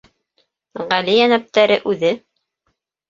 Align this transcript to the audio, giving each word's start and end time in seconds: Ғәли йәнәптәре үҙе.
Ғәли 0.79 1.15
йәнәптәре 1.19 1.77
үҙе. 1.93 2.11